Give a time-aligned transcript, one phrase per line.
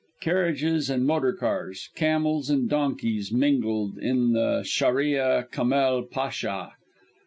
[0.19, 6.71] Carriages and motor cars, camels and donkeys mingled, in the Shâria Kâmel Pasha.